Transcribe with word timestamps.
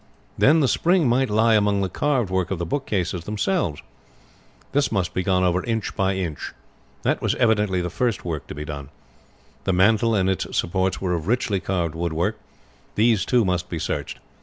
Then 0.35 0.61
the 0.61 0.67
spring 0.67 1.07
might 1.07 1.29
lie 1.29 1.53
among 1.53 1.81
the 1.81 1.87
carved 1.87 2.31
work 2.31 2.49
of 2.49 2.57
the 2.57 2.65
bookcases 2.65 3.25
themselves. 3.25 3.83
This 4.71 4.91
must 4.91 5.13
be 5.13 5.21
gone 5.21 5.43
over 5.43 5.63
inch 5.63 5.95
by 5.95 6.15
inch. 6.15 6.53
That 7.03 7.21
was 7.21 7.35
evidently 7.35 7.81
the 7.81 7.91
first 7.91 8.25
work 8.25 8.47
to 8.47 8.55
be 8.55 8.65
done. 8.65 8.89
The 9.65 9.73
mantel 9.73 10.15
and 10.15 10.27
its 10.27 10.57
supports 10.57 10.99
were 11.01 11.13
of 11.13 11.27
richly 11.27 11.59
carved 11.59 11.93
woodwork. 11.93 12.39
These, 12.95 13.25
too, 13.25 13.45
must 13.45 13.69
be 13.69 13.77
searched. 13.77 14.17